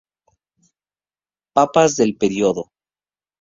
Papas 1.53 1.95
del 1.95 2.17
periodo 2.17 2.71